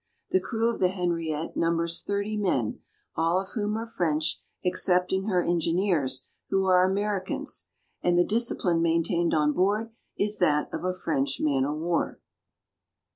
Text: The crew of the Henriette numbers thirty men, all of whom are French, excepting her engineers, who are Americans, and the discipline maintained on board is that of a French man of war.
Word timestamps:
The 0.31 0.39
crew 0.39 0.67
of 0.73 0.79
the 0.79 0.87
Henriette 0.87 1.55
numbers 1.55 2.01
thirty 2.01 2.35
men, 2.35 2.79
all 3.15 3.39
of 3.39 3.49
whom 3.49 3.77
are 3.77 3.85
French, 3.85 4.41
excepting 4.65 5.25
her 5.25 5.43
engineers, 5.43 6.23
who 6.49 6.65
are 6.65 6.83
Americans, 6.83 7.67
and 8.01 8.17
the 8.17 8.25
discipline 8.25 8.81
maintained 8.81 9.35
on 9.35 9.53
board 9.53 9.91
is 10.17 10.39
that 10.39 10.69
of 10.73 10.83
a 10.83 10.91
French 10.97 11.39
man 11.39 11.65
of 11.65 11.75
war. 11.77 12.19